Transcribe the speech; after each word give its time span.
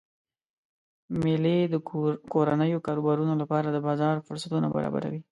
میلې 1.23 1.57
د 1.73 1.75
کورنیو 2.33 2.83
کاروبارونو 2.87 3.33
لپاره 3.41 3.67
د 3.71 3.77
بازار 3.87 4.15
فرصتونه 4.27 4.67
برابروي. 4.75 5.21